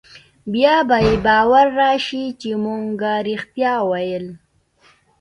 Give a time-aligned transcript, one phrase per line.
[0.51, 4.25] بيا به يې باور رايشي چې مونګه رښتيا ويل.